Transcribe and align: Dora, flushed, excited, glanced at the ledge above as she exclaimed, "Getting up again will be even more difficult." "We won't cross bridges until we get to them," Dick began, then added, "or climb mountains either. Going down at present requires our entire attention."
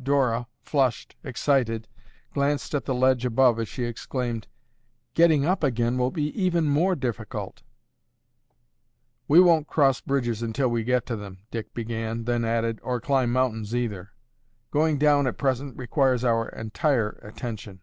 Dora, 0.00 0.46
flushed, 0.60 1.16
excited, 1.24 1.88
glanced 2.32 2.72
at 2.72 2.84
the 2.84 2.94
ledge 2.94 3.24
above 3.24 3.58
as 3.58 3.66
she 3.66 3.82
exclaimed, 3.82 4.46
"Getting 5.14 5.44
up 5.44 5.64
again 5.64 5.98
will 5.98 6.12
be 6.12 6.28
even 6.40 6.66
more 6.66 6.94
difficult." 6.94 7.64
"We 9.26 9.40
won't 9.40 9.66
cross 9.66 10.00
bridges 10.00 10.40
until 10.40 10.68
we 10.68 10.84
get 10.84 11.04
to 11.06 11.16
them," 11.16 11.38
Dick 11.50 11.74
began, 11.74 12.26
then 12.26 12.44
added, 12.44 12.78
"or 12.84 13.00
climb 13.00 13.32
mountains 13.32 13.74
either. 13.74 14.10
Going 14.70 14.98
down 14.98 15.26
at 15.26 15.36
present 15.36 15.76
requires 15.76 16.22
our 16.22 16.48
entire 16.50 17.18
attention." 17.20 17.80